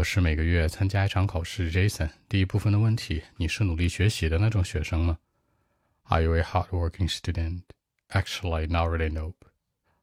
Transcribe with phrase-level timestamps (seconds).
[0.00, 1.71] 我是每个月参加一场考试。
[1.71, 5.17] Jason，第一部分的问题：你是努力学习的那种学生吗？
[6.03, 7.63] Are you a hardworking student?
[8.11, 9.09] Actually, not really.
[9.09, 9.43] Nope.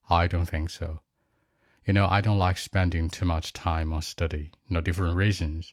[0.09, 0.99] I don't think so.
[1.85, 4.51] You know, I don't like spending too much time on study.
[4.67, 5.71] No different reasons.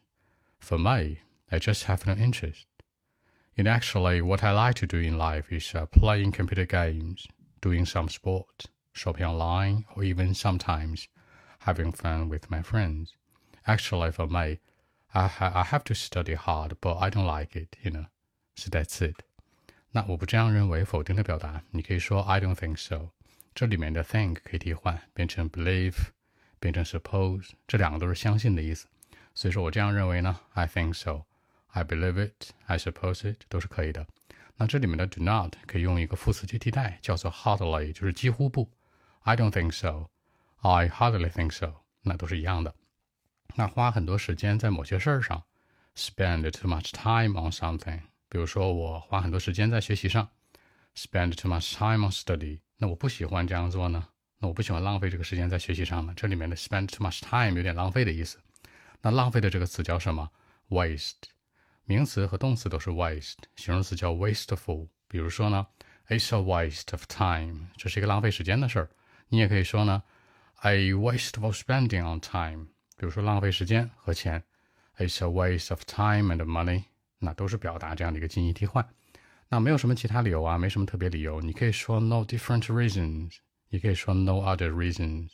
[0.60, 2.67] For me, I just have no interest.
[3.56, 7.26] You know, actually, what I like to do in life is uh, playing computer games,
[7.60, 11.08] doing some sport, shopping online, or even sometimes
[11.62, 13.15] having fun with my friends.
[13.65, 14.58] Actually, for me,
[15.12, 18.07] I, ha I have to study hard, but I don't like it, you know.
[18.57, 19.16] So that's it.
[19.93, 23.11] 那我不这样认为，否定的表达，你可以说 I don't think so。
[23.55, 25.97] 这里面的 think 可以替换，变成 believe，
[26.59, 28.87] 变成 suppose，这两个都是相信的意思。
[29.34, 34.07] 所以说我这样认为呢，I think so。I believe it, I suppose it 都是可以的。
[34.57, 38.69] 那这里面的 do not 可以用一个副词去替代，叫做 hardly，就是几乎不。
[39.23, 40.09] I don't think so,
[40.59, 42.75] I hardly think so，那都是一样的。
[43.54, 45.44] 那花很多时间在某些事儿上
[45.95, 48.02] ，spend too much time on something。
[48.28, 50.28] 比如说我花很多时间在学习上
[50.95, 52.59] ，spend too much time on study。
[52.78, 54.08] 那我不喜欢这样做呢？
[54.39, 56.14] 那我不喜欢浪费这个时间在学习上呢？
[56.17, 58.38] 这里面的 spend too much time 有点浪费的意思。
[59.02, 60.30] 那浪费的这个词叫什么
[60.70, 61.14] ？waste。
[61.86, 64.89] 名词和动词都是 waste，形容词叫 wasteful。
[65.08, 65.67] 比如说呢
[66.09, 68.89] ，It's a waste of time，这是一个浪费时间的事儿。
[69.30, 70.03] 你也可以说呢
[70.64, 74.42] ，A wasteful spending on time，比如说浪费时间和钱。
[74.98, 76.84] It's a waste of time and money，
[77.19, 78.86] 那都是表达这样的一个近义替换。
[79.48, 81.41] 那没有什么其他理由啊，没什么特别理由。
[81.41, 83.39] 你可以说 no different reasons，
[83.70, 85.31] 也可以说 no other reasons，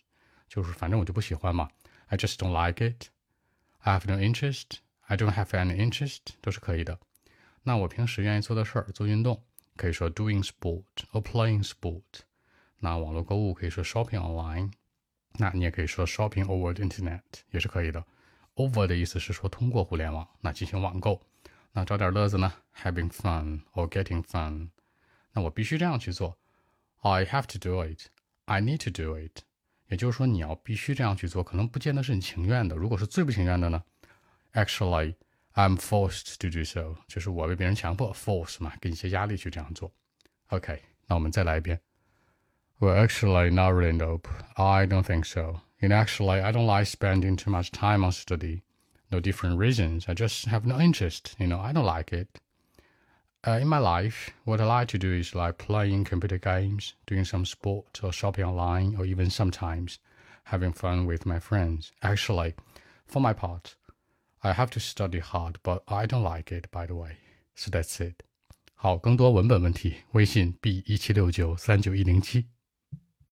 [0.48, 1.68] 就是反正我就不喜欢嘛。
[2.06, 6.98] I just don't like it，I have no interest。I don't have any interest 都是可以的。
[7.64, 9.42] 那我平时愿意做的事儿，做运动，
[9.76, 12.20] 可以说 doing sport or playing sport。
[12.78, 14.70] 那网络购物可以说 shopping online。
[15.33, 18.03] 那你也可以说 shopping over the internet 也是可以的。
[18.55, 21.21] Over 的意思是说通过互联网，那进行网购。
[21.71, 24.69] 那找点乐子呢？Having fun or getting fun。
[25.31, 26.37] 那我必须这样去做。
[26.99, 28.07] I have to do it.
[28.45, 29.43] I need to do it。
[29.87, 32.75] 也就是说，你要必须这样去做，可能不见得是你情愿的。
[32.75, 33.83] 如果是最不情愿的呢
[34.53, 35.15] ？Actually,
[35.53, 39.91] I'm forced to do so，就是我被别人强迫，force 嘛，给你一些压力去这样做。
[40.47, 41.79] OK，那我们再来一遍。
[42.80, 43.92] Well, actually, not really.
[43.92, 44.28] Nope.
[44.56, 45.60] I don't think so.
[45.80, 48.62] And actually, I don't like spending too much time on study.
[49.10, 50.06] No different reasons.
[50.08, 51.36] I just have no interest.
[51.38, 52.28] You know, I don't like it.
[53.46, 57.24] Uh, in my life, what I like to do is like playing computer games, doing
[57.24, 59.98] some sport, or shopping online, or even sometimes
[60.44, 61.92] having fun with my friends.
[62.02, 62.54] Actually,
[63.06, 63.76] for my part,
[64.42, 67.18] I have to study hard, but I don't like it, by the way.
[67.54, 68.22] So that's it.
[68.74, 72.46] 好，更多文本问题，微信 b 一七六九三九一零七。